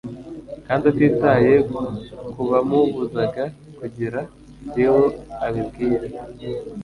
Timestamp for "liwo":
4.73-5.03